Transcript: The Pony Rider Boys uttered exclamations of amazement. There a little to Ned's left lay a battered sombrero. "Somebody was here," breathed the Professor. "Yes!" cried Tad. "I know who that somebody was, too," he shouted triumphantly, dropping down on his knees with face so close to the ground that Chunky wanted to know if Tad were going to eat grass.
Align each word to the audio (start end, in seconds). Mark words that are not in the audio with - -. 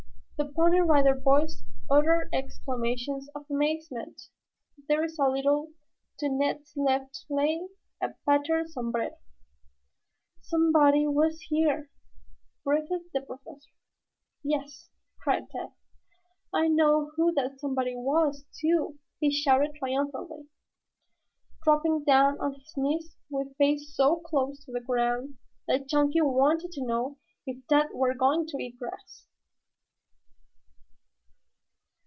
The 0.43 0.51
Pony 0.53 0.79
Rider 0.79 1.13
Boys 1.13 1.61
uttered 1.87 2.29
exclamations 2.33 3.29
of 3.35 3.45
amazement. 3.47 4.23
There 4.89 5.03
a 5.03 5.29
little 5.31 5.73
to 6.17 6.29
Ned's 6.29 6.73
left 6.75 7.25
lay 7.29 7.61
a 8.01 8.15
battered 8.25 8.69
sombrero. 8.71 9.19
"Somebody 10.41 11.05
was 11.05 11.39
here," 11.41 11.91
breathed 12.63 13.11
the 13.13 13.21
Professor. 13.21 13.69
"Yes!" 14.43 14.89
cried 15.19 15.47
Tad. 15.51 15.73
"I 16.51 16.67
know 16.69 17.11
who 17.17 17.31
that 17.33 17.59
somebody 17.59 17.95
was, 17.95 18.43
too," 18.59 18.97
he 19.19 19.29
shouted 19.31 19.75
triumphantly, 19.77 20.47
dropping 21.61 22.03
down 22.03 22.39
on 22.39 22.55
his 22.55 22.73
knees 22.75 23.15
with 23.29 23.55
face 23.57 23.95
so 23.95 24.15
close 24.25 24.65
to 24.65 24.71
the 24.71 24.81
ground 24.81 25.37
that 25.67 25.87
Chunky 25.87 26.21
wanted 26.21 26.71
to 26.71 26.83
know 26.83 27.19
if 27.45 27.63
Tad 27.67 27.89
were 27.93 28.15
going 28.15 28.47
to 28.47 28.57
eat 28.57 28.79
grass. 28.79 29.27